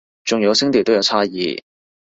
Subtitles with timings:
[0.23, 1.61] 仲有聲調都有差異